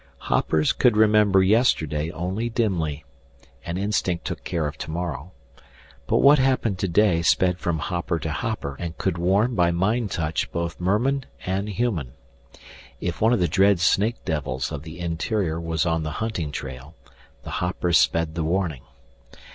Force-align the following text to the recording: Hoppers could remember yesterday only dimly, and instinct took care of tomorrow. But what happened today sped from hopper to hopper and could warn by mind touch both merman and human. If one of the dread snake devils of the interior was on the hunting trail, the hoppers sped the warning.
Hoppers 0.31 0.73
could 0.73 0.97
remember 0.97 1.43
yesterday 1.43 2.09
only 2.09 2.49
dimly, 2.49 3.05
and 3.63 3.77
instinct 3.77 4.25
took 4.25 4.43
care 4.43 4.65
of 4.65 4.75
tomorrow. 4.75 5.31
But 6.07 6.23
what 6.23 6.39
happened 6.39 6.79
today 6.79 7.21
sped 7.21 7.59
from 7.59 7.77
hopper 7.77 8.17
to 8.17 8.31
hopper 8.31 8.75
and 8.79 8.97
could 8.97 9.19
warn 9.19 9.53
by 9.53 9.69
mind 9.69 10.09
touch 10.09 10.51
both 10.51 10.79
merman 10.79 11.25
and 11.45 11.69
human. 11.69 12.13
If 12.99 13.21
one 13.21 13.31
of 13.31 13.39
the 13.39 13.47
dread 13.47 13.79
snake 13.79 14.25
devils 14.25 14.71
of 14.71 14.81
the 14.81 14.99
interior 14.99 15.61
was 15.61 15.85
on 15.85 16.01
the 16.01 16.13
hunting 16.17 16.51
trail, 16.51 16.95
the 17.43 17.51
hoppers 17.61 17.99
sped 17.99 18.33
the 18.33 18.43
warning. 18.43 18.81